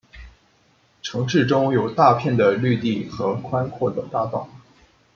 [1.03, 4.49] 城市中有大片的绿地和宽阔的大道。